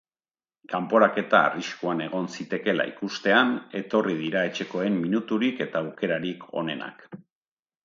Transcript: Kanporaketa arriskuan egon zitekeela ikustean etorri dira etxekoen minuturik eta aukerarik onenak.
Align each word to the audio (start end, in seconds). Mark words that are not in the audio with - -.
Kanporaketa 0.71 1.41
arriskuan 1.49 2.01
egon 2.05 2.29
zitekeela 2.37 2.87
ikustean 2.93 3.53
etorri 3.83 4.17
dira 4.23 4.43
etxekoen 4.51 4.99
minuturik 5.05 5.65
eta 5.69 5.85
aukerarik 5.85 6.51
onenak. 6.65 7.09